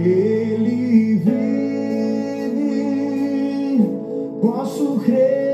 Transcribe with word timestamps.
Ele 0.00 1.16
vive, 1.16 1.34
posso 4.40 5.00
crer 5.04 5.47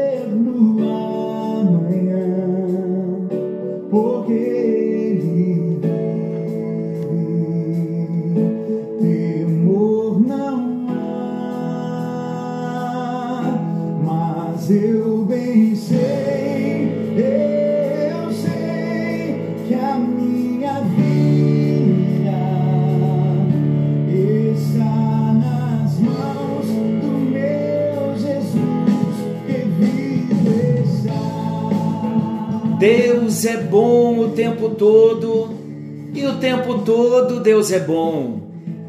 e 36.14 36.24
o 36.26 36.36
tempo 36.36 36.78
todo 36.78 37.40
Deus 37.40 37.72
é 37.72 37.80
bom. 37.80 38.40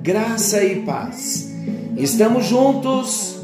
Graça 0.02 0.64
e 0.64 0.84
paz. 0.84 1.52
Estamos 1.98 2.46
juntos 2.46 3.38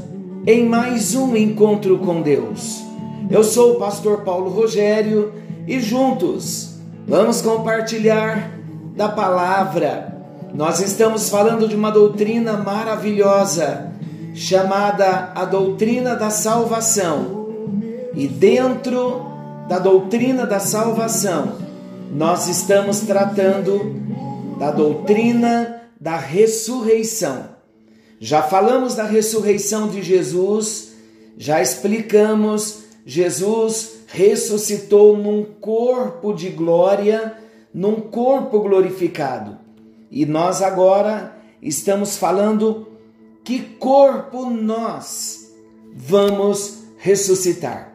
em 0.45 0.67
mais 0.67 1.15
um 1.15 1.35
encontro 1.35 1.97
com 1.97 2.21
Deus. 2.21 2.83
Eu 3.29 3.43
sou 3.43 3.73
o 3.73 3.79
pastor 3.79 4.21
Paulo 4.21 4.51
Rogério 4.51 5.33
e 5.67 5.79
juntos 5.79 6.75
vamos 7.07 7.41
compartilhar 7.41 8.51
da 8.95 9.09
palavra. 9.09 10.15
Nós 10.53 10.79
estamos 10.79 11.29
falando 11.29 11.67
de 11.67 11.75
uma 11.75 11.89
doutrina 11.89 12.53
maravilhosa 12.57 13.91
chamada 14.35 15.31
a 15.33 15.43
doutrina 15.43 16.15
da 16.15 16.29
salvação. 16.29 17.47
E 18.13 18.27
dentro 18.27 19.25
da 19.67 19.79
doutrina 19.79 20.45
da 20.45 20.59
salvação, 20.59 21.70
nós 22.11 22.49
estamos 22.49 22.99
tratando 22.99 23.95
da 24.59 24.69
doutrina 24.69 25.81
da 25.99 26.17
ressurreição. 26.17 27.49
Já 28.19 28.43
falamos 28.43 28.95
da 28.95 29.03
ressurreição 29.03 29.87
de 29.87 30.03
Jesus, 30.03 30.91
já 31.37 31.61
explicamos, 31.61 32.83
Jesus 33.05 34.01
ressuscitou 34.07 35.17
num 35.17 35.43
corpo 35.43 36.33
de 36.33 36.49
glória, 36.49 37.37
num 37.73 37.95
corpo 38.01 38.59
glorificado. 38.59 39.57
E 40.11 40.25
nós 40.25 40.61
agora 40.61 41.35
estamos 41.61 42.17
falando 42.17 42.87
que 43.43 43.59
corpo 43.59 44.49
nós 44.49 45.51
vamos 45.95 46.83
ressuscitar. 46.97 47.90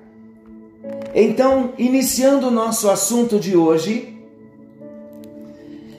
Então, 1.15 1.73
iniciando 1.79 2.48
o 2.48 2.51
nosso 2.51 2.91
assunto 2.91 3.41
de 3.41 3.56
hoje, 3.56 4.19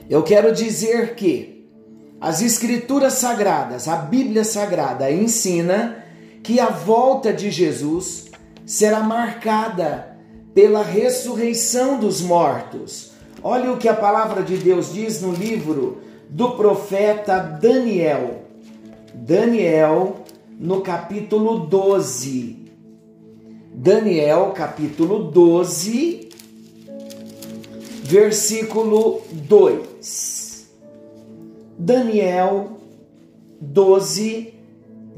eu 0.08 0.22
quero 0.22 0.54
dizer 0.54 1.14
que 1.14 1.68
as 2.20 2.40
Escrituras 2.40 3.14
Sagradas, 3.14 3.88
a 3.88 3.96
Bíblia 3.96 4.44
Sagrada, 4.44 5.10
ensina 5.10 6.04
que 6.42 6.58
a 6.60 6.66
volta 6.66 7.32
de 7.32 7.50
Jesus 7.50 8.26
será 8.64 9.00
marcada 9.00 10.16
pela 10.54 10.82
ressurreição 10.82 11.98
dos 11.98 12.20
mortos. 12.20 13.12
Olha 13.42 13.72
o 13.72 13.76
que 13.76 13.88
a 13.88 13.94
palavra 13.94 14.42
de 14.42 14.56
Deus 14.56 14.92
diz 14.92 15.20
no 15.20 15.32
livro 15.32 15.98
do 16.28 16.52
profeta 16.52 17.38
Daniel. 17.38 18.42
Daniel, 19.14 20.24
no 20.58 20.80
capítulo 20.80 21.60
12. 21.60 22.67
Daniel, 23.80 24.50
capítulo 24.56 25.30
12, 25.30 26.30
versículo 28.02 29.22
2. 29.30 30.68
Daniel 31.78 32.70
12, 33.60 34.52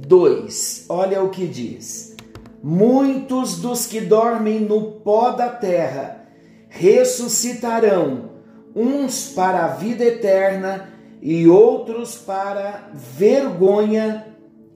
2. 0.06 0.84
Olha 0.90 1.22
o 1.22 1.30
que 1.30 1.46
diz: 1.46 2.14
Muitos 2.62 3.62
dos 3.62 3.86
que 3.86 3.98
dormem 3.98 4.60
no 4.60 4.92
pó 5.00 5.30
da 5.30 5.48
terra 5.48 6.28
ressuscitarão, 6.68 8.28
uns 8.76 9.30
para 9.30 9.64
a 9.64 9.68
vida 9.68 10.04
eterna 10.04 10.92
e 11.22 11.48
outros 11.48 12.14
para 12.14 12.90
vergonha 12.92 14.26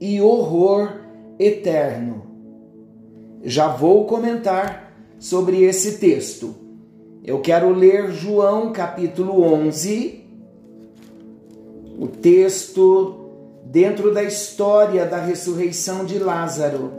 e 0.00 0.22
horror 0.22 1.00
eterno. 1.38 2.13
Já 3.44 3.68
vou 3.68 4.06
comentar 4.06 4.90
sobre 5.18 5.64
esse 5.64 5.98
texto. 5.98 6.54
Eu 7.22 7.40
quero 7.40 7.74
ler 7.74 8.10
João 8.10 8.72
capítulo 8.72 9.42
11, 9.42 10.24
o 11.98 12.06
texto 12.06 13.20
dentro 13.66 14.14
da 14.14 14.22
história 14.22 15.04
da 15.04 15.18
ressurreição 15.18 16.06
de 16.06 16.18
Lázaro. 16.18 16.90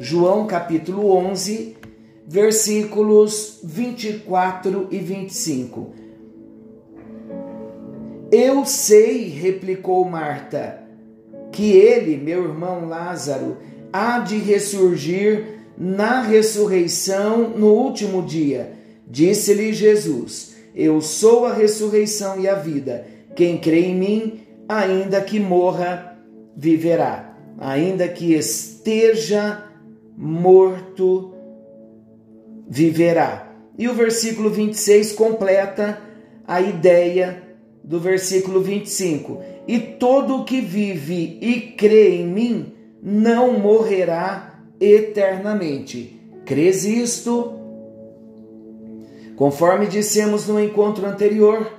João 0.00 0.48
capítulo 0.48 1.08
11, 1.12 1.76
versículos 2.26 3.60
24 3.62 4.88
e 4.90 4.98
25. 4.98 5.94
Eu 8.32 8.64
sei, 8.64 9.28
replicou 9.28 10.04
Marta, 10.04 10.82
que 11.52 11.72
ele, 11.72 12.16
meu 12.16 12.42
irmão 12.42 12.88
Lázaro, 12.88 13.58
há 13.92 14.18
de 14.18 14.36
ressurgir 14.38 15.55
na 15.76 16.22
ressurreição 16.22 17.50
no 17.50 17.72
último 17.72 18.22
dia. 18.22 18.72
Disse-lhe 19.06 19.72
Jesus: 19.72 20.56
Eu 20.74 21.00
sou 21.00 21.46
a 21.46 21.52
ressurreição 21.52 22.40
e 22.40 22.48
a 22.48 22.54
vida. 22.54 23.06
Quem 23.34 23.58
crê 23.58 23.86
em 23.86 23.94
mim, 23.94 24.40
ainda 24.68 25.20
que 25.20 25.38
morra, 25.38 26.18
viverá. 26.56 27.34
Ainda 27.58 28.08
que 28.08 28.34
esteja 28.34 29.64
morto, 30.16 31.34
viverá. 32.68 33.52
E 33.78 33.88
o 33.88 33.94
versículo 33.94 34.50
26 34.50 35.12
completa 35.12 36.00
a 36.46 36.60
ideia 36.60 37.42
do 37.84 38.00
versículo 38.00 38.60
25: 38.60 39.42
E 39.68 39.78
todo 39.78 40.36
o 40.36 40.44
que 40.44 40.60
vive 40.60 41.38
e 41.40 41.60
crê 41.76 42.16
em 42.16 42.26
mim 42.26 42.72
não 43.02 43.58
morrerá 43.58 44.55
eternamente. 44.80 46.20
Crês 46.44 46.84
isto? 46.84 47.52
Conforme 49.36 49.86
dissemos 49.86 50.46
no 50.46 50.58
encontro 50.60 51.06
anterior, 51.06 51.70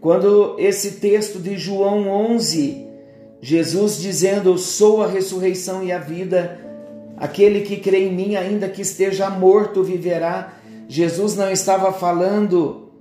quando 0.00 0.56
esse 0.58 0.92
texto 0.92 1.38
de 1.38 1.56
João 1.56 2.08
11, 2.08 2.86
Jesus 3.40 4.00
dizendo: 4.00 4.56
sou 4.58 5.02
a 5.02 5.06
ressurreição 5.06 5.82
e 5.82 5.90
a 5.90 5.98
vida, 5.98 6.60
aquele 7.16 7.62
que 7.62 7.76
crê 7.76 8.08
em 8.08 8.12
mim, 8.12 8.36
ainda 8.36 8.68
que 8.68 8.82
esteja 8.82 9.30
morto, 9.30 9.82
viverá. 9.82 10.54
Jesus 10.88 11.36
não 11.36 11.50
estava 11.50 11.92
falando 11.92 12.92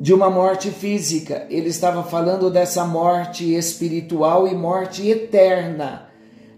de 0.00 0.12
uma 0.12 0.30
morte 0.30 0.70
física, 0.70 1.46
ele 1.48 1.68
estava 1.68 2.02
falando 2.02 2.50
dessa 2.50 2.84
morte 2.84 3.54
espiritual 3.54 4.48
e 4.48 4.54
morte 4.54 5.08
eterna. 5.08 6.11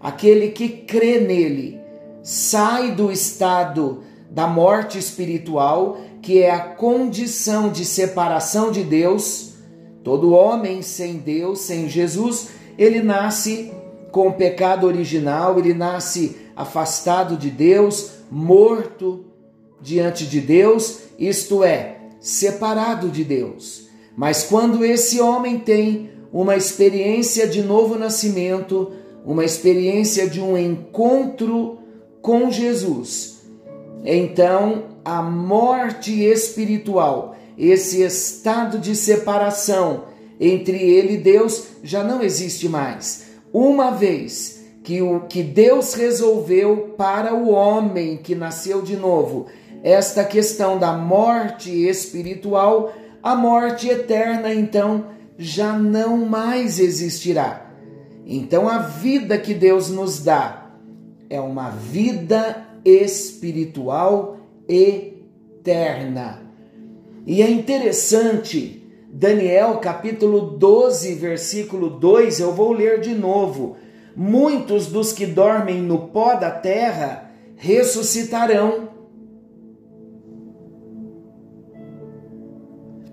Aquele 0.05 0.49
que 0.49 0.69
crê 0.69 1.19
nele 1.19 1.81
sai 2.21 2.91
do 2.91 3.11
estado 3.11 4.03
da 4.29 4.45
morte 4.45 4.99
espiritual, 4.99 5.97
que 6.21 6.43
é 6.43 6.51
a 6.51 6.59
condição 6.59 7.71
de 7.71 7.83
separação 7.83 8.71
de 8.71 8.83
Deus. 8.83 9.53
Todo 10.03 10.31
homem 10.31 10.83
sem 10.83 11.13
Deus, 11.17 11.61
sem 11.61 11.89
Jesus, 11.89 12.49
ele 12.77 13.01
nasce 13.01 13.73
com 14.11 14.27
o 14.27 14.33
pecado 14.33 14.85
original, 14.85 15.57
ele 15.57 15.73
nasce 15.73 16.37
afastado 16.55 17.35
de 17.35 17.49
Deus, 17.49 18.11
morto 18.29 19.25
diante 19.81 20.27
de 20.27 20.39
Deus, 20.39 20.99
isto 21.17 21.63
é, 21.63 21.97
separado 22.19 23.09
de 23.09 23.23
Deus. 23.23 23.87
Mas 24.15 24.43
quando 24.43 24.85
esse 24.85 25.19
homem 25.19 25.57
tem 25.57 26.11
uma 26.31 26.55
experiência 26.55 27.47
de 27.47 27.63
novo 27.63 27.97
nascimento, 27.97 29.03
uma 29.25 29.43
experiência 29.43 30.29
de 30.29 30.39
um 30.39 30.57
encontro 30.57 31.79
com 32.21 32.51
Jesus, 32.51 33.41
então 34.03 34.83
a 35.03 35.21
morte 35.21 36.23
espiritual, 36.23 37.35
esse 37.57 38.01
estado 38.01 38.77
de 38.77 38.95
separação 38.95 40.05
entre 40.39 40.77
ele 40.77 41.13
e 41.13 41.17
Deus 41.17 41.67
já 41.83 42.03
não 42.03 42.21
existe 42.21 42.67
mais. 42.67 43.25
Uma 43.53 43.91
vez 43.91 44.63
que 44.83 45.01
o 45.01 45.21
que 45.21 45.41
Deus 45.41 45.93
resolveu 45.93 46.93
para 46.97 47.33
o 47.33 47.49
homem 47.49 48.17
que 48.17 48.35
nasceu 48.35 48.81
de 48.81 48.95
novo, 48.95 49.47
esta 49.83 50.23
questão 50.23 50.77
da 50.77 50.93
morte 50.93 51.71
espiritual, 51.71 52.93
a 53.23 53.35
morte 53.35 53.87
eterna 53.87 54.53
então 54.53 55.05
já 55.37 55.73
não 55.73 56.17
mais 56.17 56.79
existirá. 56.79 57.64
Então 58.25 58.67
a 58.67 58.79
vida 58.79 59.37
que 59.37 59.53
Deus 59.53 59.91
nos 59.91 60.23
dá 60.23 60.71
é 61.29 61.39
uma 61.39 61.69
vida 61.69 62.65
espiritual 62.83 64.37
eterna. 64.67 66.41
E 67.25 67.43
é 67.43 67.49
interessante, 67.49 68.83
Daniel 69.11 69.77
capítulo 69.77 70.57
12, 70.57 71.13
versículo 71.13 71.89
2, 71.89 72.39
eu 72.39 72.51
vou 72.51 72.73
ler 72.73 72.99
de 72.99 73.13
novo. 73.13 73.77
Muitos 74.15 74.87
dos 74.87 75.13
que 75.13 75.27
dormem 75.27 75.81
no 75.81 76.07
pó 76.07 76.33
da 76.33 76.49
terra 76.49 77.31
ressuscitarão. 77.55 78.89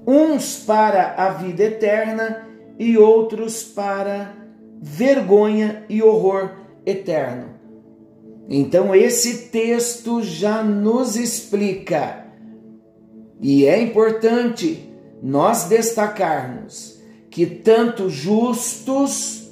Uns 0.07 0.57
para 0.57 1.15
a 1.17 1.31
vida 1.31 1.65
eterna 1.65 2.49
e 2.79 2.97
outros 2.97 3.63
para 3.63 4.42
vergonha 4.85 5.85
e 5.89 6.03
horror 6.03 6.57
eterno. 6.85 7.51
Então, 8.49 8.93
esse 8.93 9.45
texto 9.49 10.21
já 10.21 10.65
nos 10.65 11.17
explica, 11.17 12.27
e 13.41 13.65
é 13.65 13.81
importante 13.81 14.93
nós 15.23 15.65
destacarmos 15.65 17.01
que 17.31 17.47
tanto 17.47 18.11
justos, 18.11 19.49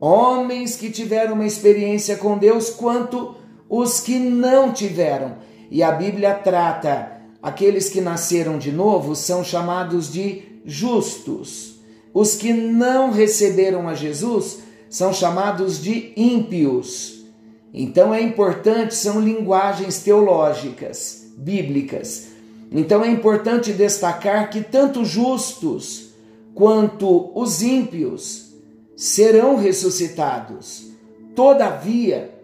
homens 0.00 0.76
que 0.76 0.90
tiveram 0.90 1.34
uma 1.34 1.46
experiência 1.46 2.16
com 2.16 2.38
Deus, 2.38 2.70
quanto 2.70 3.36
os 3.68 4.00
que 4.00 4.18
não 4.18 4.72
tiveram. 4.72 5.36
E 5.70 5.82
a 5.82 5.92
Bíblia 5.92 6.34
trata 6.34 7.20
aqueles 7.42 7.90
que 7.90 8.00
nasceram 8.00 8.58
de 8.58 8.72
novo 8.72 9.14
são 9.14 9.44
chamados 9.44 10.10
de 10.10 10.42
justos. 10.64 11.78
Os 12.12 12.34
que 12.34 12.52
não 12.52 13.10
receberam 13.10 13.88
a 13.88 13.94
Jesus 13.94 14.69
são 14.90 15.12
chamados 15.12 15.80
de 15.80 16.12
ímpios. 16.16 17.24
Então 17.72 18.12
é 18.12 18.20
importante, 18.20 18.94
são 18.96 19.20
linguagens 19.20 20.00
teológicas, 20.00 21.28
bíblicas. 21.36 22.26
Então 22.72 23.04
é 23.04 23.08
importante 23.08 23.72
destacar 23.72 24.50
que 24.50 24.60
tanto 24.60 25.04
justos 25.04 26.10
quanto 26.52 27.30
os 27.34 27.62
ímpios 27.62 28.52
serão 28.96 29.56
ressuscitados. 29.56 30.90
Todavia, 31.34 32.34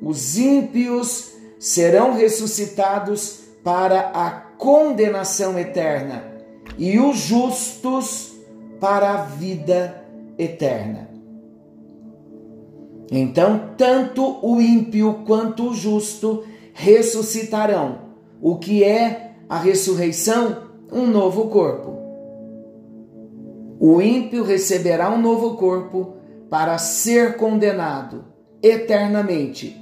os 0.00 0.38
ímpios 0.38 1.32
serão 1.58 2.14
ressuscitados 2.14 3.40
para 3.64 4.12
a 4.14 4.30
condenação 4.30 5.58
eterna 5.58 6.24
e 6.78 6.98
os 7.00 7.18
justos 7.18 8.32
para 8.80 9.14
a 9.14 9.22
vida 9.24 10.04
eterna. 10.38 11.07
Então, 13.10 13.70
tanto 13.76 14.38
o 14.42 14.60
ímpio 14.60 15.22
quanto 15.26 15.70
o 15.70 15.74
justo 15.74 16.44
ressuscitarão. 16.74 17.98
O 18.40 18.56
que 18.56 18.84
é 18.84 19.32
a 19.48 19.58
ressurreição? 19.58 20.68
Um 20.92 21.06
novo 21.06 21.48
corpo. 21.48 21.96
O 23.80 24.02
ímpio 24.02 24.42
receberá 24.42 25.10
um 25.10 25.20
novo 25.20 25.56
corpo 25.56 26.14
para 26.50 26.78
ser 26.78 27.36
condenado 27.36 28.24
eternamente, 28.62 29.76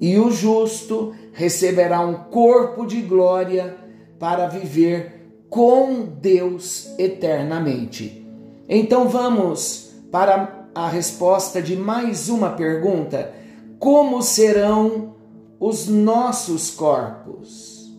e 0.00 0.18
o 0.18 0.30
justo 0.30 1.12
receberá 1.32 2.00
um 2.00 2.14
corpo 2.14 2.86
de 2.86 3.00
glória 3.00 3.76
para 4.18 4.48
viver 4.48 5.44
com 5.48 6.04
Deus 6.20 6.92
eternamente. 6.98 8.26
Então 8.68 9.08
vamos 9.08 9.94
para 10.10 10.57
a 10.78 10.86
resposta 10.86 11.60
de 11.60 11.76
mais 11.76 12.28
uma 12.28 12.50
pergunta: 12.50 13.34
como 13.80 14.22
serão 14.22 15.16
os 15.58 15.88
nossos 15.88 16.70
corpos? 16.70 17.92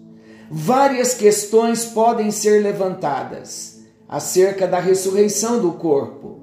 Várias 0.50 1.14
questões 1.14 1.84
podem 1.84 2.32
ser 2.32 2.64
levantadas 2.64 3.82
acerca 4.08 4.66
da 4.66 4.80
ressurreição 4.80 5.60
do 5.60 5.74
corpo. 5.74 6.40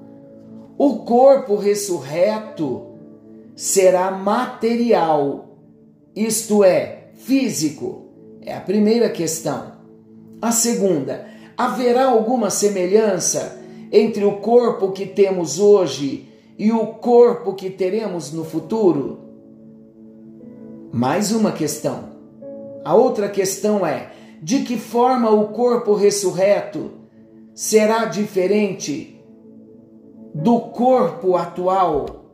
O 0.77 0.97
corpo 0.97 1.55
ressurreto 1.55 2.85
será 3.55 4.11
material, 4.11 5.57
isto 6.15 6.63
é, 6.63 7.09
físico. 7.15 8.05
É 8.43 8.55
a 8.55 8.61
primeira 8.61 9.09
questão. 9.09 9.71
A 10.39 10.51
segunda, 10.51 11.25
haverá 11.57 12.05
alguma 12.05 12.51
semelhança 12.51 13.59
entre 13.91 14.23
o 14.23 14.37
corpo 14.37 14.91
que 14.91 15.05
temos 15.05 15.59
hoje 15.59 16.26
e 16.57 16.71
o 16.71 16.87
corpo 16.87 17.53
que 17.53 17.69
teremos 17.69 18.31
no 18.31 18.43
futuro? 18.43 19.19
Mais 20.91 21.31
uma 21.31 21.51
questão. 21.51 22.09
A 22.83 22.95
outra 22.95 23.29
questão 23.29 23.85
é: 23.85 24.11
de 24.41 24.63
que 24.63 24.77
forma 24.77 25.29
o 25.29 25.49
corpo 25.49 25.93
ressurreto 25.93 26.91
será 27.53 28.05
diferente 28.05 29.21
do 30.33 30.59
corpo 30.59 31.35
atual? 31.35 32.25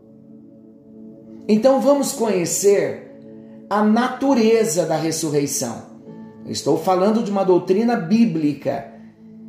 Então 1.47 1.81
vamos 1.81 2.13
conhecer 2.13 3.19
a 3.69 3.83
natureza 3.83 4.85
da 4.85 4.95
ressurreição. 4.95 5.93
Estou 6.45 6.77
falando 6.77 7.23
de 7.23 7.31
uma 7.31 7.43
doutrina 7.43 7.95
bíblica 7.95 8.93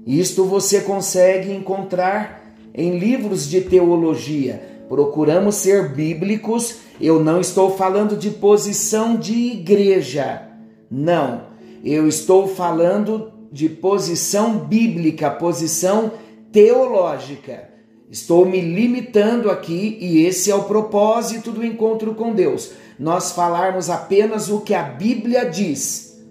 isto 0.06 0.44
você 0.44 0.82
consegue 0.82 1.50
encontrar 1.50 2.43
em 2.74 2.98
livros 2.98 3.48
de 3.48 3.60
teologia. 3.60 4.84
Procuramos 4.88 5.56
ser 5.56 5.94
bíblicos. 5.94 6.76
Eu 7.00 7.22
não 7.22 7.40
estou 7.40 7.76
falando 7.76 8.16
de 8.16 8.30
posição 8.30 9.16
de 9.16 9.32
igreja. 9.32 10.48
Não. 10.90 11.48
Eu 11.84 12.08
estou 12.08 12.48
falando 12.48 13.32
de 13.52 13.68
posição 13.68 14.58
bíblica, 14.58 15.30
posição 15.30 16.12
teológica. 16.50 17.70
Estou 18.10 18.44
me 18.44 18.60
limitando 18.60 19.50
aqui 19.50 19.96
e 20.00 20.24
esse 20.24 20.50
é 20.50 20.54
o 20.54 20.64
propósito 20.64 21.50
do 21.50 21.64
encontro 21.64 22.14
com 22.14 22.32
Deus. 22.32 22.72
Nós 22.98 23.32
falarmos 23.32 23.90
apenas 23.90 24.50
o 24.50 24.60
que 24.60 24.74
a 24.74 24.82
Bíblia 24.82 25.44
diz. 25.44 26.22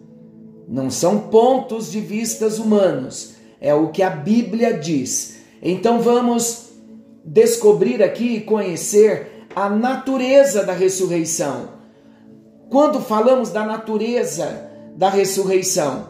Não 0.68 0.90
são 0.90 1.20
pontos 1.20 1.92
de 1.92 2.00
vistas 2.00 2.58
humanos 2.58 3.34
é 3.64 3.74
o 3.74 3.88
que 3.88 4.04
a 4.04 4.10
Bíblia 4.10 4.74
diz. 4.74 5.38
Então 5.66 6.02
vamos 6.02 6.72
descobrir 7.24 8.04
aqui 8.04 8.36
e 8.36 8.42
conhecer 8.42 9.48
a 9.56 9.70
natureza 9.70 10.62
da 10.64 10.74
ressurreição. 10.74 11.70
Quando 12.70 13.00
falamos 13.00 13.50
da 13.50 13.66
natureza 13.66 14.70
da 14.98 15.08
ressurreição, 15.08 16.10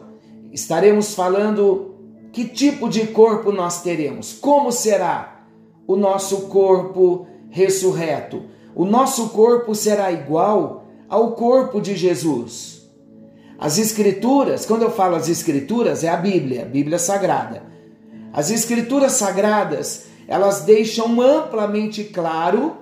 estaremos 0.52 1.14
falando 1.14 1.94
que 2.32 2.46
tipo 2.46 2.90
de 2.90 3.06
corpo 3.08 3.52
nós 3.52 3.84
teremos, 3.84 4.34
como 4.34 4.72
será 4.72 5.46
o 5.86 5.96
nosso 5.96 6.48
corpo 6.48 7.28
ressurreto. 7.52 8.46
O 8.74 8.86
nosso 8.86 9.30
corpo 9.30 9.76
será 9.76 10.12
igual 10.12 10.88
ao 11.08 11.34
corpo 11.34 11.80
de 11.80 11.96
Jesus. 11.96 12.90
As 13.60 13.78
Escrituras, 13.78 14.66
quando 14.66 14.82
eu 14.82 14.90
falo 14.90 15.16
as 15.16 15.30
Escrituras, 15.30 16.04
é 16.04 16.10
a 16.10 16.18
Bíblia, 16.18 16.64
a 16.64 16.66
Bíblia 16.66 16.98
Sagrada. 16.98 17.73
As 18.34 18.50
Escrituras 18.50 19.12
Sagradas, 19.12 20.06
elas 20.28 20.62
deixam 20.62 21.22
amplamente 21.22 22.04
claro 22.06 22.78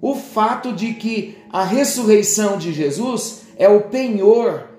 o 0.00 0.14
fato 0.14 0.72
de 0.72 0.94
que 0.94 1.36
a 1.52 1.62
ressurreição 1.64 2.56
de 2.56 2.72
Jesus 2.72 3.42
é 3.58 3.68
o 3.68 3.82
penhor 3.82 4.70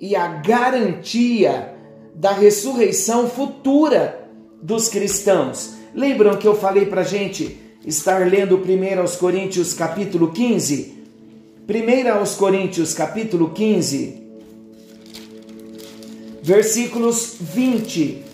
e 0.00 0.16
a 0.16 0.26
garantia 0.26 1.72
da 2.14 2.32
ressurreição 2.32 3.30
futura 3.30 4.28
dos 4.60 4.88
cristãos. 4.88 5.74
Lembram 5.94 6.36
que 6.36 6.48
eu 6.48 6.56
falei 6.56 6.86
para 6.86 7.04
gente 7.04 7.56
estar 7.86 8.26
lendo 8.26 8.56
1 8.56 9.00
aos 9.00 9.14
Coríntios 9.14 9.72
capítulo 9.72 10.32
15? 10.32 10.98
1 11.68 12.12
aos 12.12 12.34
Coríntios 12.34 12.92
capítulo 12.92 13.50
15, 13.50 14.20
versículos 16.42 17.36
20 17.38 18.29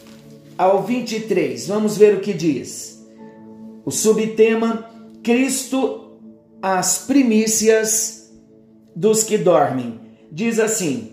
ao 0.57 0.83
23. 0.83 1.67
Vamos 1.69 1.97
ver 1.97 2.15
o 2.15 2.21
que 2.21 2.33
diz. 2.33 3.05
O 3.85 3.91
subtema: 3.91 4.91
Cristo, 5.23 6.19
as 6.63 6.99
primícias 7.07 8.33
dos 8.95 9.23
que 9.23 9.37
dormem. 9.37 10.01
Diz 10.31 10.59
assim: 10.59 11.13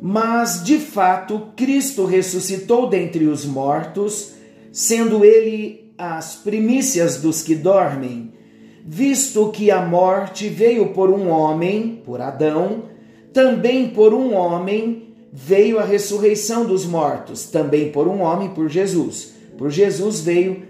Mas 0.00 0.62
de 0.64 0.78
fato 0.78 1.48
Cristo 1.56 2.04
ressuscitou 2.04 2.88
dentre 2.88 3.26
os 3.26 3.44
mortos, 3.44 4.32
sendo 4.72 5.24
ele 5.24 5.92
as 5.96 6.36
primícias 6.36 7.20
dos 7.20 7.42
que 7.42 7.54
dormem, 7.54 8.32
visto 8.86 9.50
que 9.50 9.70
a 9.70 9.84
morte 9.84 10.48
veio 10.48 10.94
por 10.94 11.10
um 11.10 11.28
homem, 11.28 12.02
por 12.04 12.20
Adão, 12.20 12.84
também 13.32 13.90
por 13.90 14.14
um 14.14 14.34
homem 14.34 15.09
veio 15.32 15.78
a 15.78 15.84
ressurreição 15.84 16.64
dos 16.64 16.84
mortos, 16.84 17.46
também 17.46 17.92
por 17.92 18.08
um 18.08 18.20
homem, 18.20 18.50
por 18.50 18.68
Jesus. 18.68 19.34
Por 19.56 19.70
Jesus 19.70 20.20
veio 20.20 20.62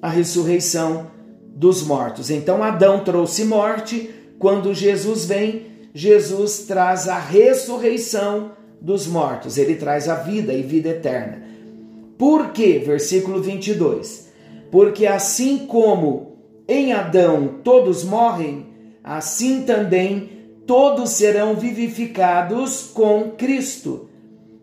a 0.00 0.08
ressurreição 0.08 1.10
dos 1.54 1.82
mortos. 1.82 2.30
Então 2.30 2.62
Adão 2.62 3.04
trouxe 3.04 3.44
morte, 3.44 4.10
quando 4.38 4.74
Jesus 4.74 5.24
vem, 5.24 5.66
Jesus 5.94 6.64
traz 6.66 7.08
a 7.08 7.18
ressurreição 7.18 8.52
dos 8.80 9.06
mortos, 9.06 9.56
ele 9.56 9.76
traz 9.76 10.08
a 10.08 10.16
vida 10.16 10.52
e 10.52 10.62
vida 10.62 10.88
eterna. 10.88 11.42
Por 12.18 12.50
quê? 12.50 12.82
Versículo 12.84 13.40
22. 13.40 14.28
Porque 14.70 15.06
assim 15.06 15.66
como 15.66 16.38
em 16.66 16.92
Adão 16.92 17.60
todos 17.62 18.02
morrem, 18.02 18.66
assim 19.04 19.62
também 19.62 20.41
todos 20.72 21.10
serão 21.10 21.54
vivificados 21.54 22.84
com 22.94 23.32
Cristo. 23.32 24.08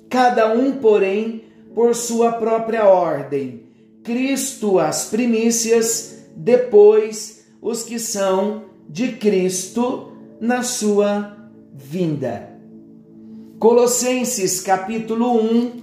Cada 0.09 0.51
um, 0.51 0.71
porém, 0.71 1.43
por 1.75 1.93
sua 1.93 2.31
própria 2.31 2.85
ordem. 2.89 3.61
Cristo 4.03 4.79
as 4.79 5.05
primícias, 5.05 6.23
depois 6.35 7.45
os 7.61 7.83
que 7.83 7.99
são 7.99 8.63
de 8.89 9.11
Cristo 9.11 10.11
na 10.41 10.63
sua 10.63 11.37
vinda. 11.75 12.55
Colossenses 13.59 14.61
capítulo 14.61 15.39
1, 15.39 15.73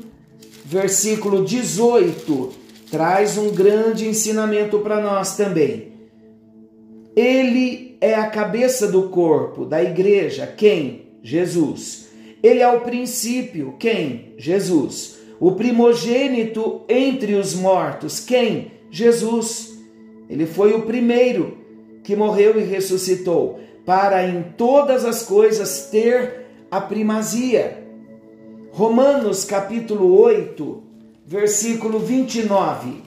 versículo 0.64 1.45
18, 1.45 2.52
traz 2.90 3.38
um 3.38 3.50
grande 3.50 4.09
ensinamento 4.09 4.80
para 4.80 5.00
nós 5.00 5.37
também. 5.37 5.92
Ele 7.14 7.86
é 8.00 8.15
a 8.15 8.29
cabeça 8.29 8.88
do 8.88 9.09
corpo, 9.09 9.65
da 9.65 9.83
igreja. 9.83 10.47
Quem? 10.47 11.07
Jesus. 11.23 12.09
Ele 12.43 12.61
é 12.61 12.69
o 12.69 12.81
princípio. 12.81 13.75
Quem? 13.79 14.35
Jesus. 14.37 15.19
O 15.41 15.53
primogênito 15.53 16.83
entre 16.88 17.35
os 17.35 17.55
mortos. 17.55 18.21
Quem? 18.21 18.73
Jesus. 18.91 19.79
Ele 20.29 20.47
foi 20.47 20.73
o 20.75 20.83
primeiro 20.83 21.59
que 22.03 22.15
morreu 22.15 22.59
e 22.59 22.62
ressuscitou, 22.62 23.61
para 23.85 24.29
em 24.29 24.43
todas 24.57 25.05
as 25.05 25.23
coisas 25.23 25.88
ter 25.91 26.47
a 26.71 26.81
primazia. 26.81 27.85
Romanos 28.71 29.45
capítulo 29.45 30.17
8, 30.21 30.83
versículo 31.25 31.99
29. 31.99 33.03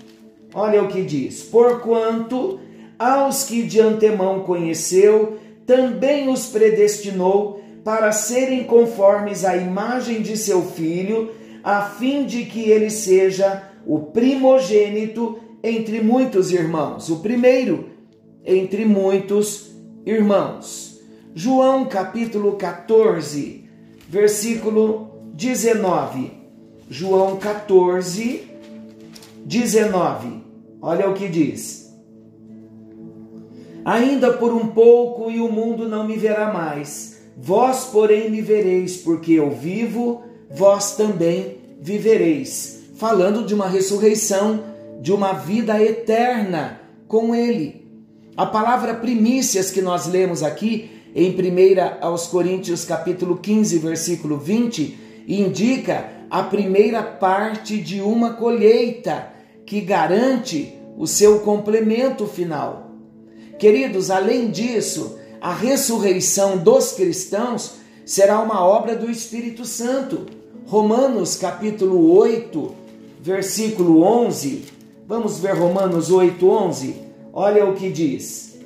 Olha 0.54 0.84
o 0.84 0.88
que 0.88 1.02
diz: 1.04 1.44
Porquanto 1.44 2.60
aos 3.00 3.46
que 3.46 3.64
de 3.64 3.80
antemão 3.80 4.42
conheceu, 4.42 5.40
também 5.66 6.28
os 6.30 6.48
predestinou 6.48 7.64
para 7.84 8.12
serem 8.12 8.66
conformes 8.66 9.46
à 9.46 9.56
imagem 9.56 10.22
de 10.22 10.36
seu 10.36 10.62
filho, 10.62 11.32
a 11.64 11.82
fim 11.82 12.26
de 12.26 12.44
que 12.46 12.70
ele 12.70 12.90
seja 12.90 13.64
o 13.88 14.00
primogênito 14.00 15.40
entre 15.64 16.02
muitos 16.02 16.52
irmãos, 16.52 17.10
o 17.10 17.20
primeiro 17.20 17.90
entre 18.46 18.86
muitos 18.86 19.72
irmãos. 20.06 21.00
João 21.34 21.86
capítulo 21.86 22.54
14, 22.54 23.64
versículo 24.08 25.12
19. 25.34 26.32
João 26.90 27.38
14, 27.38 28.48
19. 29.46 30.44
Olha 30.82 31.10
o 31.10 31.14
que 31.14 31.28
diz. 31.28 31.89
Ainda 33.86 34.34
por 34.34 34.54
um 34.54 34.68
pouco 34.68 35.32
e 35.32 35.40
o 35.40 35.52
mundo 35.52 35.88
não 35.88 36.08
me 36.08 36.18
verá 36.18 36.52
mais. 36.52 37.20
Vós, 37.38 37.86
porém, 37.86 38.30
me 38.30 38.42
vereis, 38.42 38.98
porque 38.98 39.34
eu 39.34 39.50
vivo, 39.50 40.22
vós 40.50 40.96
também 40.96 41.58
vivereis. 41.80 42.82
Falando 42.96 43.46
de 43.46 43.54
uma 43.54 43.68
ressurreição, 43.68 44.64
de 45.02 45.14
uma 45.14 45.34
vida 45.34 45.82
eterna 45.82 46.82
com 47.08 47.34
Ele. 47.34 47.88
A 48.36 48.46
palavra 48.46 48.94
primícias 48.94 49.72
que 49.72 49.82
nós 49.82 50.06
lemos 50.06 50.44
aqui 50.44 50.92
em 51.16 51.32
1 51.32 52.06
aos 52.06 52.28
Coríntios 52.28 52.86
capítulo 52.86 53.38
15, 53.38 53.80
versículo 53.80 54.38
20, 54.38 55.24
indica 55.28 56.10
a 56.30 56.44
primeira 56.44 57.02
parte 57.02 57.78
de 57.78 58.02
uma 58.02 58.34
colheita 58.34 59.28
que 59.66 59.82
garante 59.82 60.74
o 60.98 61.08
seu 61.08 61.40
complemento 61.40 62.28
final. 62.28 62.89
Queridos, 63.60 64.10
além 64.10 64.50
disso, 64.50 65.20
a 65.42 65.54
ressurreição 65.54 66.58
dos 66.58 66.94
cristãos 66.94 67.74
será 68.06 68.40
uma 68.40 68.66
obra 68.66 68.96
do 68.96 69.12
Espírito 69.12 69.66
Santo. 69.66 70.28
Romanos 70.66 71.36
capítulo 71.36 72.10
8, 72.14 72.74
versículo 73.22 74.02
11. 74.02 74.64
Vamos 75.06 75.40
ver 75.40 75.56
Romanos 75.56 76.10
8, 76.10 76.50
11. 76.50 76.96
Olha 77.34 77.66
o 77.66 77.76
que 77.76 77.90
diz. 77.90 78.58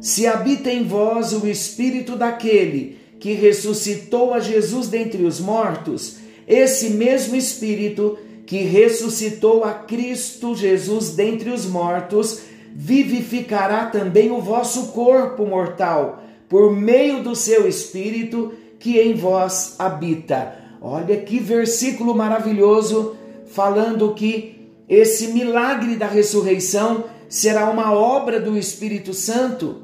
Se 0.00 0.28
habita 0.28 0.70
em 0.70 0.86
vós 0.86 1.32
o 1.32 1.44
Espírito 1.44 2.14
daquele 2.14 2.98
que 3.18 3.32
ressuscitou 3.32 4.32
a 4.32 4.38
Jesus 4.38 4.86
dentre 4.86 5.24
os 5.24 5.40
mortos, 5.40 6.18
esse 6.46 6.90
mesmo 6.90 7.34
Espírito 7.34 8.16
que 8.50 8.64
ressuscitou 8.64 9.62
a 9.62 9.72
Cristo 9.72 10.56
Jesus 10.56 11.10
dentre 11.10 11.50
os 11.50 11.66
mortos, 11.66 12.40
vivificará 12.74 13.86
também 13.86 14.32
o 14.32 14.40
vosso 14.40 14.88
corpo 14.88 15.46
mortal, 15.46 16.24
por 16.48 16.72
meio 16.72 17.22
do 17.22 17.36
seu 17.36 17.68
Espírito 17.68 18.52
que 18.80 18.98
em 18.98 19.14
vós 19.14 19.76
habita. 19.78 20.56
Olha 20.82 21.16
que 21.18 21.38
versículo 21.38 22.12
maravilhoso, 22.12 23.14
falando 23.46 24.14
que 24.14 24.68
esse 24.88 25.28
milagre 25.28 25.94
da 25.94 26.08
ressurreição 26.08 27.04
será 27.28 27.70
uma 27.70 27.92
obra 27.92 28.40
do 28.40 28.58
Espírito 28.58 29.14
Santo. 29.14 29.76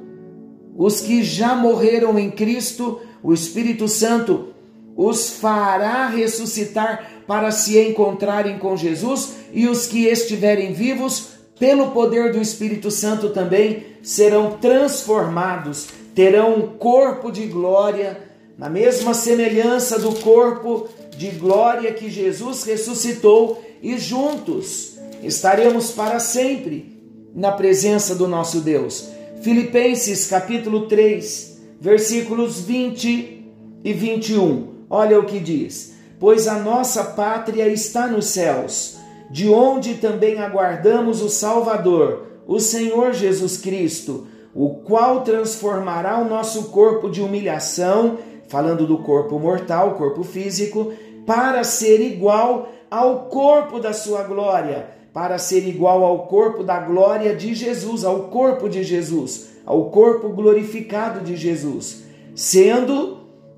Os 0.77 1.01
que 1.01 1.23
já 1.23 1.55
morreram 1.55 2.19
em 2.19 2.33
Cristo, 2.33 2.99
o 3.23 3.33
Espírito 3.33 3.87
Santo 3.87 4.56
os 4.97 5.29
fará 5.29 6.07
ressuscitar 6.09 7.11
para 7.27 7.51
se 7.51 7.79
encontrarem 7.79 8.59
com 8.59 8.77
Jesus, 8.77 9.35
e 9.53 9.67
os 9.67 9.87
que 9.87 10.07
estiverem 10.07 10.73
vivos, 10.73 11.37
pelo 11.59 11.91
poder 11.91 12.33
do 12.33 12.41
Espírito 12.41 12.91
Santo 12.91 13.31
também, 13.31 13.85
serão 14.03 14.53
transformados, 14.59 15.89
terão 16.15 16.55
um 16.55 16.67
corpo 16.79 17.31
de 17.31 17.47
glória, 17.47 18.23
na 18.57 18.71
mesma 18.71 19.13
semelhança 19.13 19.99
do 19.99 20.15
corpo 20.21 20.89
de 21.17 21.29
glória 21.31 21.93
que 21.93 22.11
Jesus 22.11 22.63
ressuscitou, 22.65 23.63
e 23.83 23.99
juntos 23.99 24.99
estaremos 25.23 25.91
para 25.91 26.19
sempre 26.19 26.97
na 27.35 27.53
presença 27.53 28.15
do 28.15 28.27
nosso 28.27 28.61
Deus. 28.61 29.11
Filipenses 29.43 30.27
capítulo 30.27 30.87
3, 30.87 31.61
versículos 31.81 32.61
20 32.61 33.53
e 33.85 33.93
21. 33.93 34.76
Olha 34.89 35.19
o 35.19 35.25
que 35.25 35.39
diz: 35.39 35.95
Pois 36.19 36.47
a 36.47 36.59
nossa 36.59 37.05
pátria 37.05 37.69
está 37.69 38.07
nos 38.07 38.27
céus, 38.27 38.99
de 39.31 39.49
onde 39.49 39.95
também 39.95 40.39
aguardamos 40.39 41.21
o 41.21 41.29
Salvador, 41.29 42.27
o 42.47 42.61
Senhor 42.61 43.13
Jesus 43.13 43.57
Cristo, 43.57 44.27
o 44.55 44.71
qual 44.77 45.23
transformará 45.23 46.19
o 46.19 46.29
nosso 46.29 46.71
corpo 46.71 47.11
de 47.11 47.21
humilhação, 47.21 48.19
falando 48.49 48.87
do 48.87 48.99
corpo 48.99 49.39
mortal, 49.39 49.95
corpo 49.97 50.23
físico, 50.23 50.93
para 51.27 51.65
ser 51.65 52.01
igual 52.01 52.69
ao 52.91 53.25
corpo 53.25 53.81
da 53.81 53.93
sua 53.93 54.23
glória, 54.23 54.89
para 55.13 55.39
ser 55.39 55.67
igual 55.67 56.05
ao 56.05 56.27
corpo 56.27 56.63
da 56.63 56.79
glória 56.79 57.35
de 57.35 57.55
Jesus, 57.55 58.05
ao 58.05 58.25
corpo 58.29 58.69
de 58.69 58.85
Jesus, 58.85 59.49
ao 59.67 59.91
corpo 59.91 60.29
glorificado 60.29 61.21
de 61.21 61.37
Jesus, 61.37 62.05
sendo 62.35 63.16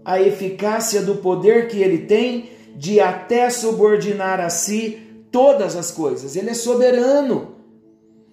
a 0.09 0.23
eficácia 0.23 1.03
do 1.03 1.17
poder 1.17 1.69
que 1.69 1.83
ele 1.83 1.99
tem 1.99 2.49
de 2.75 2.99
até 2.99 3.50
subordinar 3.50 4.41
a 4.41 4.49
si 4.49 4.99
todas 5.31 5.77
as 5.77 5.91
coisas. 5.91 6.35
Ele 6.35 6.49
é 6.49 6.55
soberano. 6.55 7.57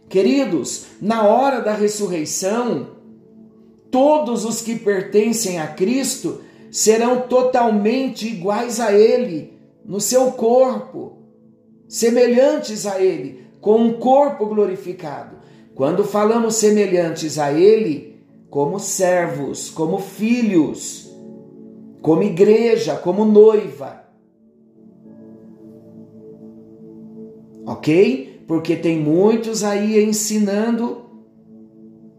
Queridos, 0.08 0.86
na 1.02 1.28
hora 1.28 1.60
da 1.60 1.74
ressurreição, 1.74 2.92
todos 3.92 4.46
os 4.46 4.62
que 4.62 4.80
pertencem 4.80 5.60
a 5.60 5.68
Cristo 5.68 6.40
serão 6.72 7.24
totalmente 7.24 8.26
iguais 8.26 8.80
a 8.80 8.94
Ele, 8.94 9.52
no 9.84 10.00
seu 10.00 10.32
corpo, 10.32 11.18
semelhantes 11.90 12.86
a 12.86 13.02
Ele, 13.02 13.44
com 13.60 13.82
um 13.82 13.94
corpo 14.00 14.46
glorificado. 14.46 15.40
Quando 15.76 16.06
falamos 16.06 16.56
semelhantes 16.56 17.38
a 17.38 17.52
Ele, 17.52 18.18
como 18.50 18.80
servos, 18.80 19.70
como 19.70 20.00
filhos, 20.00 21.14
como 22.06 22.22
igreja, 22.22 22.98
como 22.98 23.26
noiva. 23.26 24.04
Ok? 27.66 28.44
Porque 28.48 28.76
tem 28.76 29.00
muitos 29.00 29.64
aí 29.64 30.04
ensinando 30.04 31.04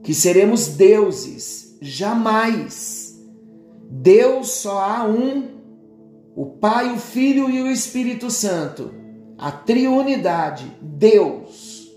que 0.03 0.13
seremos 0.13 0.67
deuses. 0.67 1.79
Jamais. 1.81 3.17
Deus 3.89 4.51
só 4.55 4.81
há 4.81 5.05
um, 5.07 5.51
o 6.35 6.47
Pai, 6.47 6.93
o 6.93 6.99
Filho 6.99 7.49
e 7.49 7.63
o 7.63 7.69
Espírito 7.69 8.29
Santo. 8.29 8.91
a 9.39 9.53
triunidade, 9.53 10.77
Deus. 10.83 11.97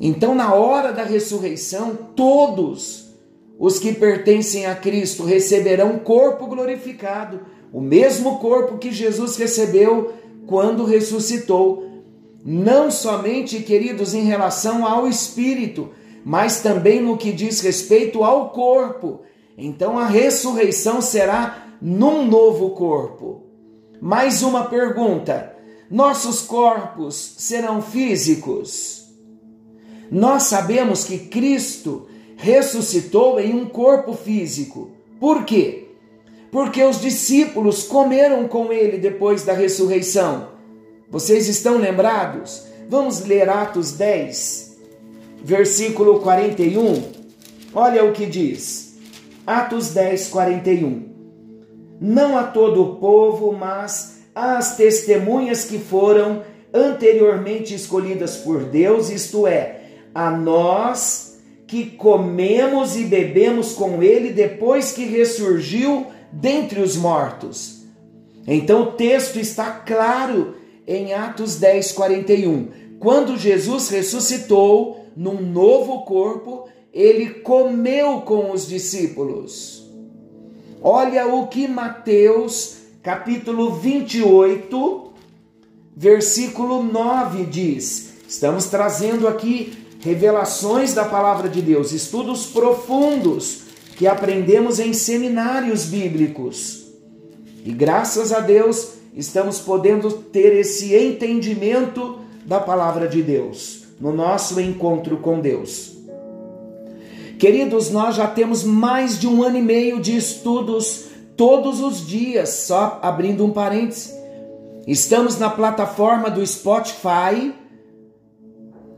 Então, 0.00 0.34
na 0.34 0.54
hora 0.54 0.94
da 0.94 1.02
ressurreição, 1.02 1.94
todos 1.94 3.05
os 3.58 3.78
que 3.78 3.92
pertencem 3.92 4.66
a 4.66 4.74
Cristo 4.74 5.24
receberão 5.24 5.98
corpo 5.98 6.46
glorificado, 6.46 7.40
o 7.72 7.80
mesmo 7.80 8.38
corpo 8.38 8.78
que 8.78 8.92
Jesus 8.92 9.36
recebeu 9.36 10.12
quando 10.46 10.84
ressuscitou. 10.84 11.84
Não 12.44 12.90
somente, 12.90 13.60
queridos, 13.60 14.14
em 14.14 14.24
relação 14.24 14.86
ao 14.86 15.08
espírito, 15.08 15.90
mas 16.24 16.60
também 16.60 17.00
no 17.00 17.16
que 17.16 17.32
diz 17.32 17.60
respeito 17.60 18.22
ao 18.22 18.50
corpo. 18.50 19.22
Então 19.56 19.98
a 19.98 20.06
ressurreição 20.06 21.00
será 21.00 21.66
num 21.80 22.26
novo 22.26 22.70
corpo. 22.70 23.42
Mais 24.00 24.42
uma 24.42 24.66
pergunta: 24.66 25.54
nossos 25.90 26.42
corpos 26.42 27.34
serão 27.38 27.80
físicos? 27.80 29.06
Nós 30.10 30.44
sabemos 30.44 31.04
que 31.04 31.18
Cristo 31.18 32.06
ressuscitou 32.36 33.40
em 33.40 33.54
um 33.54 33.66
corpo 33.66 34.12
físico. 34.12 34.90
Por 35.18 35.44
quê? 35.44 35.88
Porque 36.50 36.82
os 36.84 37.00
discípulos 37.00 37.84
comeram 37.84 38.46
com 38.46 38.72
ele 38.72 38.98
depois 38.98 39.42
da 39.42 39.52
ressurreição. 39.52 40.48
Vocês 41.10 41.48
estão 41.48 41.78
lembrados? 41.78 42.66
Vamos 42.88 43.24
ler 43.24 43.48
Atos 43.48 43.92
10, 43.92 44.76
versículo 45.42 46.20
41. 46.20 47.02
Olha 47.74 48.04
o 48.04 48.12
que 48.12 48.26
diz. 48.26 48.96
Atos 49.46 49.90
10, 49.90 50.28
41. 50.28 51.04
Não 52.00 52.36
a 52.36 52.44
todo 52.44 52.82
o 52.82 52.96
povo, 52.96 53.52
mas 53.52 54.20
às 54.34 54.76
testemunhas 54.76 55.64
que 55.64 55.78
foram 55.78 56.42
anteriormente 56.72 57.74
escolhidas 57.74 58.36
por 58.36 58.64
Deus, 58.64 59.08
isto 59.08 59.46
é, 59.46 59.80
a 60.14 60.30
nós 60.30 61.25
que 61.66 61.86
comemos 61.86 62.96
e 62.96 63.04
bebemos 63.04 63.72
com 63.72 64.02
ele 64.02 64.30
depois 64.30 64.92
que 64.92 65.04
ressurgiu 65.04 66.06
dentre 66.32 66.80
os 66.80 66.96
mortos. 66.96 67.82
Então 68.46 68.82
o 68.82 68.92
texto 68.92 69.38
está 69.40 69.70
claro 69.70 70.54
em 70.86 71.12
Atos 71.12 71.56
10, 71.56 71.92
41. 71.92 72.68
Quando 73.00 73.36
Jesus 73.36 73.88
ressuscitou 73.88 75.06
num 75.16 75.40
novo 75.40 76.04
corpo, 76.04 76.68
ele 76.92 77.28
comeu 77.30 78.20
com 78.20 78.52
os 78.52 78.66
discípulos. 78.68 79.84
Olha 80.80 81.26
o 81.26 81.48
que 81.48 81.66
Mateus, 81.66 82.76
capítulo 83.02 83.72
28, 83.74 85.12
versículo 85.96 86.82
9 86.82 87.44
diz. 87.44 88.14
Estamos 88.28 88.66
trazendo 88.66 89.26
aqui 89.26 89.85
revelações 90.06 90.94
da 90.94 91.04
palavra 91.04 91.48
de 91.48 91.60
Deus, 91.60 91.90
estudos 91.90 92.46
profundos 92.46 93.62
que 93.96 94.06
aprendemos 94.06 94.78
em 94.78 94.92
seminários 94.92 95.86
bíblicos. 95.86 96.86
E 97.64 97.72
graças 97.72 98.32
a 98.32 98.38
Deus, 98.38 98.90
estamos 99.16 99.58
podendo 99.58 100.12
ter 100.12 100.56
esse 100.56 100.94
entendimento 100.94 102.20
da 102.44 102.60
palavra 102.60 103.08
de 103.08 103.20
Deus 103.20 103.84
no 104.00 104.12
nosso 104.12 104.60
encontro 104.60 105.16
com 105.16 105.40
Deus. 105.40 105.96
Queridos, 107.36 107.90
nós 107.90 108.14
já 108.14 108.28
temos 108.28 108.62
mais 108.62 109.18
de 109.18 109.26
um 109.26 109.42
ano 109.42 109.58
e 109.58 109.62
meio 109.62 110.00
de 110.00 110.16
estudos 110.16 111.06
todos 111.36 111.80
os 111.80 112.06
dias, 112.06 112.50
só 112.50 113.00
abrindo 113.02 113.44
um 113.44 113.50
parêntese. 113.50 114.14
Estamos 114.86 115.36
na 115.36 115.50
plataforma 115.50 116.30
do 116.30 116.46
Spotify, 116.46 117.52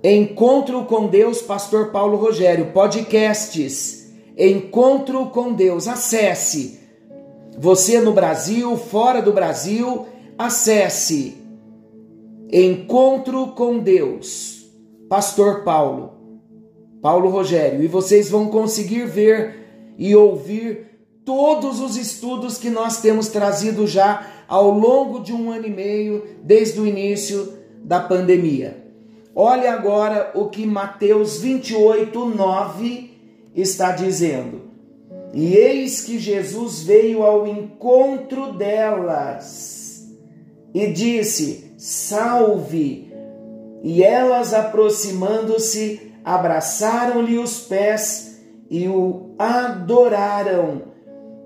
Encontro 0.02 0.84
com 0.84 1.08
Deus, 1.08 1.42
Pastor 1.42 1.90
Paulo 1.90 2.16
Rogério, 2.16 2.70
podcasts, 2.72 4.12
Encontro 4.36 5.26
com 5.26 5.52
Deus, 5.52 5.88
acesse. 5.88 6.78
Você 7.58 8.00
no 8.00 8.12
Brasil, 8.12 8.76
fora 8.76 9.20
do 9.20 9.32
Brasil, 9.32 10.06
acesse. 10.38 11.38
Encontro 12.52 13.48
com 13.48 13.80
Deus, 13.80 14.70
Pastor 15.08 15.64
Paulo, 15.64 16.12
Paulo 17.02 17.28
Rogério, 17.28 17.82
e 17.82 17.88
vocês 17.88 18.30
vão 18.30 18.46
conseguir 18.46 19.04
ver 19.04 19.94
e 19.98 20.14
ouvir 20.14 20.86
todos 21.24 21.80
os 21.80 21.96
estudos 21.96 22.56
que 22.56 22.70
nós 22.70 23.00
temos 23.00 23.26
trazido 23.26 23.84
já 23.88 24.44
ao 24.46 24.70
longo 24.70 25.18
de 25.18 25.32
um 25.32 25.50
ano 25.50 25.66
e 25.66 25.70
meio, 25.70 26.22
desde 26.44 26.80
o 26.80 26.86
início 26.86 27.52
da 27.82 27.98
pandemia. 27.98 28.87
Olha 29.40 29.72
agora 29.72 30.32
o 30.34 30.48
que 30.48 30.66
Mateus 30.66 31.40
28, 31.40 32.24
9 32.24 33.10
está 33.54 33.92
dizendo. 33.92 34.62
E 35.32 35.54
eis 35.54 36.00
que 36.00 36.18
Jesus 36.18 36.82
veio 36.82 37.22
ao 37.22 37.46
encontro 37.46 38.52
delas 38.54 40.08
e 40.74 40.88
disse: 40.88 41.72
Salve! 41.78 43.14
E 43.84 44.02
elas, 44.02 44.52
aproximando-se, 44.52 46.14
abraçaram-lhe 46.24 47.38
os 47.38 47.60
pés 47.60 48.40
e 48.68 48.88
o 48.88 49.36
adoraram. 49.38 50.82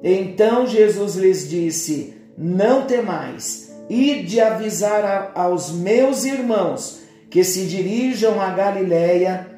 Então 0.02 0.66
Jesus 0.66 1.14
lhes 1.16 1.46
disse: 1.46 2.14
Não 2.38 2.86
temais, 2.86 3.70
ide 3.90 4.40
avisar 4.40 5.32
aos 5.34 5.70
meus 5.70 6.24
irmãos 6.24 7.01
que 7.32 7.42
se 7.42 7.64
dirijam 7.64 8.38
a 8.38 8.50
Galiléia 8.50 9.48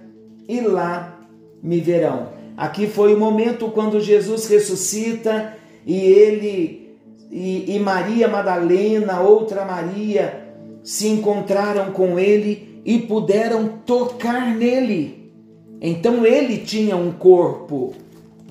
e 0.48 0.60
lá 0.60 1.18
me 1.60 1.80
verão. 1.80 2.28
Aqui 2.56 2.86
foi 2.86 3.12
o 3.12 3.18
momento 3.18 3.68
quando 3.68 4.00
Jesus 4.00 4.46
ressuscita 4.46 5.56
e 5.84 5.96
ele 5.96 6.96
e, 7.32 7.74
e 7.74 7.80
Maria 7.80 8.28
Madalena, 8.28 9.20
outra 9.22 9.64
Maria, 9.64 10.52
se 10.84 11.08
encontraram 11.08 11.90
com 11.90 12.16
ele 12.16 12.80
e 12.84 13.00
puderam 13.00 13.66
tocar 13.84 14.54
nele. 14.54 15.32
Então 15.80 16.24
ele 16.24 16.58
tinha 16.58 16.96
um 16.96 17.10
corpo, 17.10 17.92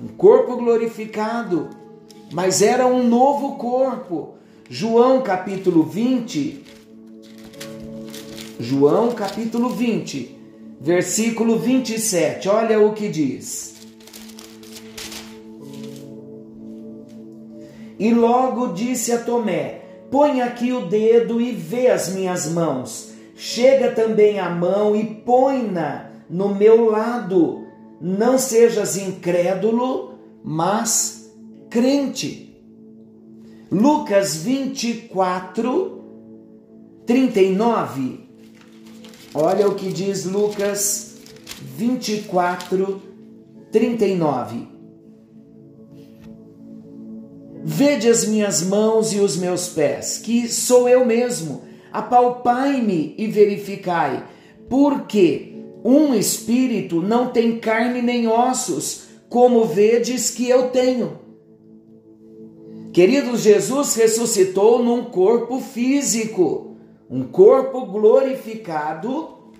um 0.02 0.08
corpo 0.18 0.54
glorificado, 0.58 1.70
mas 2.30 2.60
era 2.60 2.86
um 2.86 3.08
novo 3.08 3.56
corpo. 3.56 4.34
João 4.68 5.22
capítulo 5.22 5.82
20, 5.82 6.63
João 8.58 9.10
capítulo 9.10 9.70
20, 9.70 10.38
versículo 10.80 11.58
27, 11.58 12.48
olha 12.48 12.78
o 12.80 12.92
que 12.92 13.08
diz. 13.08 13.74
E 17.98 18.14
logo 18.14 18.68
disse 18.68 19.10
a 19.12 19.18
Tomé: 19.18 19.82
Põe 20.08 20.40
aqui 20.40 20.72
o 20.72 20.86
dedo 20.86 21.40
e 21.40 21.50
vê 21.50 21.88
as 21.88 22.10
minhas 22.14 22.46
mãos. 22.46 23.12
Chega 23.34 23.90
também 23.90 24.38
a 24.38 24.48
mão 24.48 24.94
e 24.94 25.04
põe-na 25.04 26.10
no 26.30 26.54
meu 26.54 26.88
lado. 26.90 27.66
Não 28.00 28.38
sejas 28.38 28.96
incrédulo, 28.96 30.14
mas 30.44 31.28
crente. 31.68 32.56
Lucas 33.70 34.36
24, 34.36 36.04
39. 37.04 38.23
Olha 39.36 39.68
o 39.68 39.74
que 39.74 39.92
diz 39.92 40.24
Lucas 40.24 41.16
24, 41.76 43.02
39. 43.72 44.68
Vede 47.64 48.08
as 48.08 48.24
minhas 48.28 48.62
mãos 48.62 49.12
e 49.12 49.18
os 49.18 49.36
meus 49.36 49.68
pés, 49.68 50.18
que 50.18 50.46
sou 50.46 50.88
eu 50.88 51.04
mesmo. 51.04 51.62
Apalpai-me 51.92 53.12
e 53.18 53.26
verificai, 53.26 54.24
porque 54.68 55.52
um 55.84 56.14
espírito 56.14 57.02
não 57.02 57.30
tem 57.32 57.58
carne 57.58 58.00
nem 58.00 58.28
ossos, 58.28 59.06
como 59.28 59.64
vedes 59.64 60.30
que 60.30 60.48
eu 60.48 60.68
tenho. 60.68 61.18
Queridos, 62.92 63.40
Jesus 63.40 63.96
ressuscitou 63.96 64.80
num 64.80 65.06
corpo 65.06 65.58
físico, 65.58 66.73
um 67.10 67.22
corpo 67.24 67.86
glorificado, 67.86 69.52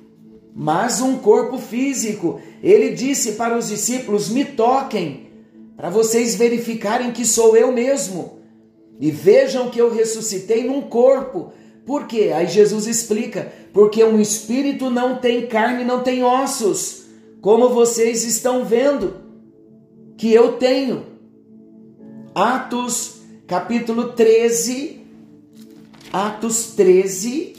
mas 0.54 1.00
um 1.00 1.18
corpo 1.18 1.59
físico. 1.59 2.40
Ele 2.62 2.90
disse 2.90 3.33
para 3.33 3.57
os 3.57 3.68
discípulos: 3.68 4.28
Me 4.28 4.44
toquem 4.44 5.28
para 5.76 5.90
vocês 5.90 6.35
verificarem 6.35 7.12
que 7.12 7.24
sou 7.24 7.57
eu 7.57 7.72
mesmo. 7.72 8.38
E 9.00 9.11
vejam 9.11 9.70
que 9.70 9.80
eu 9.80 9.92
ressuscitei 9.92 10.64
num 10.64 10.83
corpo. 10.83 11.52
Por 11.85 12.07
quê? 12.07 12.33
Aí 12.35 12.46
Jesus 12.46 12.87
explica: 12.87 13.52
porque 13.72 14.02
um 14.04 14.20
espírito 14.20 14.88
não 14.88 15.16
tem 15.16 15.46
carne, 15.46 15.85
não 15.85 16.02
tem 16.02 16.22
ossos, 16.22 17.07
como 17.40 17.68
vocês 17.70 18.24
estão 18.24 18.64
vendo 18.64 19.16
que 20.16 20.33
eu 20.33 20.52
tenho. 20.52 21.07
Atos 22.35 23.20
capítulo 23.46 24.12
13, 24.12 24.93
Atos 26.14 26.66
13. 26.77 27.57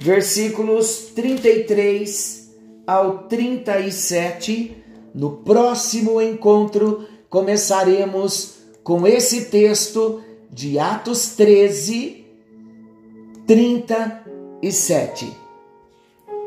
Versículos 0.00 1.12
33 1.14 2.50
ao 2.84 3.28
37. 3.28 4.76
No 5.14 5.36
próximo 5.36 6.20
encontro, 6.20 7.06
começaremos 7.28 8.54
com 8.82 9.06
esse 9.06 9.44
texto 9.44 10.20
de 10.50 10.80
Atos 10.80 11.36
13, 11.36 12.24
37. 13.46 15.32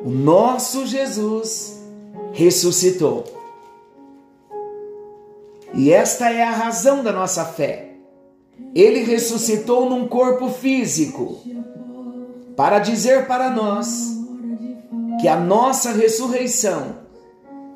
O 0.03 0.09
nosso 0.09 0.85
Jesus 0.85 1.81
ressuscitou. 2.33 3.32
E 5.73 5.91
esta 5.91 6.29
é 6.29 6.43
a 6.43 6.51
razão 6.51 7.03
da 7.03 7.11
nossa 7.11 7.45
fé. 7.45 7.93
Ele 8.75 9.03
ressuscitou 9.03 9.89
num 9.89 10.07
corpo 10.07 10.49
físico 10.49 11.41
para 12.55 12.79
dizer 12.79 13.25
para 13.25 13.49
nós 13.49 14.13
que 15.19 15.27
a 15.27 15.35
nossa 15.35 15.91
ressurreição 15.91 16.97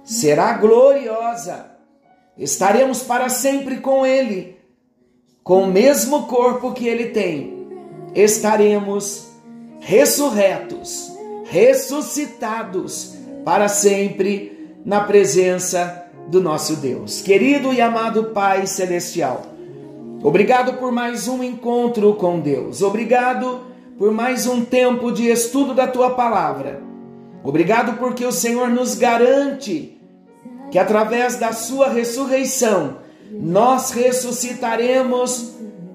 será 0.03 0.53
gloriosa. 0.53 1.71
Estaremos 2.37 3.01
para 3.01 3.29
sempre 3.29 3.77
com 3.77 4.05
Ele, 4.05 4.57
com 5.43 5.63
o 5.63 5.67
mesmo 5.67 6.27
corpo 6.27 6.73
que 6.73 6.87
Ele 6.87 7.09
tem. 7.09 7.67
Estaremos 8.13 9.27
ressurretos, 9.79 11.11
ressuscitados 11.45 13.15
para 13.43 13.67
sempre 13.67 14.75
na 14.85 15.01
presença 15.01 16.06
do 16.27 16.41
nosso 16.41 16.75
Deus. 16.75 17.21
Querido 17.21 17.73
e 17.73 17.81
amado 17.81 18.25
Pai 18.25 18.67
Celestial, 18.67 19.45
obrigado 20.21 20.73
por 20.73 20.91
mais 20.91 21.27
um 21.27 21.43
encontro 21.43 22.13
com 22.15 22.39
Deus, 22.39 22.81
obrigado 22.81 23.61
por 23.97 24.11
mais 24.11 24.45
um 24.45 24.63
tempo 24.63 25.11
de 25.11 25.27
estudo 25.27 25.73
da 25.73 25.87
tua 25.87 26.11
palavra. 26.11 26.81
Obrigado 27.43 27.97
porque 27.97 28.25
o 28.25 28.31
Senhor 28.31 28.69
nos 28.69 28.95
garante 28.95 29.97
que 30.69 30.77
através 30.77 31.37
da 31.37 31.53
sua 31.53 31.89
ressurreição 31.89 32.97
nós 33.31 33.91
ressuscitaremos 33.91 35.53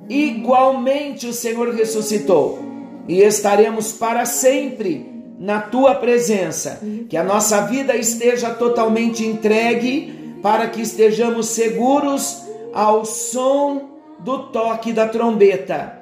igualmente 0.09 1.27
o 1.27 1.33
Senhor 1.33 1.75
ressuscitou 1.75 2.59
e 3.07 3.21
estaremos 3.21 3.93
para 3.93 4.25
sempre 4.25 5.13
na 5.39 5.61
tua 5.61 5.95
presença. 5.95 6.81
Que 7.09 7.17
a 7.17 7.25
nossa 7.25 7.63
vida 7.63 7.97
esteja 7.97 8.51
totalmente 8.51 9.27
entregue 9.27 10.22
para 10.43 10.67
que 10.69 10.83
estejamos 10.83 11.47
seguros 11.47 12.43
ao 12.75 13.05
som 13.05 13.91
do 14.19 14.51
toque 14.51 14.93
da 14.93 15.09
trombeta, 15.09 16.01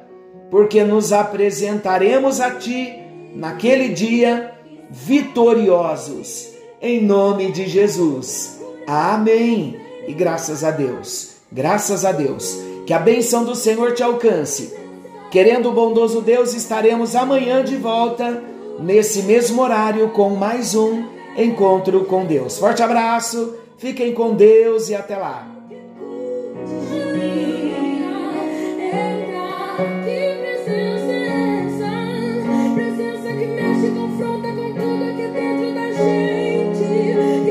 porque 0.50 0.82
nos 0.82 1.12
apresentaremos 1.12 2.40
a 2.40 2.52
ti 2.52 2.94
naquele 3.34 3.90
dia 3.90 4.54
vitoriosos. 4.90 6.48
Em 6.82 7.02
nome 7.02 7.52
de 7.52 7.68
Jesus. 7.68 8.58
Amém. 8.86 9.78
E 10.08 10.12
graças 10.12 10.64
a 10.64 10.70
Deus. 10.70 11.36
Graças 11.52 12.04
a 12.04 12.12
Deus. 12.12 12.58
Que 12.86 12.92
a 12.92 12.98
benção 12.98 13.44
do 13.44 13.54
Senhor 13.54 13.92
te 13.92 14.02
alcance. 14.02 14.74
Querendo 15.30 15.68
o 15.68 15.72
bondoso 15.72 16.20
Deus, 16.20 16.54
estaremos 16.54 17.14
amanhã 17.14 17.62
de 17.62 17.76
volta 17.76 18.42
nesse 18.80 19.22
mesmo 19.22 19.62
horário 19.62 20.08
com 20.10 20.30
mais 20.30 20.74
um 20.74 21.04
encontro 21.36 22.04
com 22.06 22.24
Deus. 22.24 22.58
Forte 22.58 22.82
abraço, 22.82 23.54
fiquem 23.80 24.12
com 24.12 24.34
Deus 24.34 24.90
e 24.90 24.94
até 24.94 25.16
lá. 25.16 25.49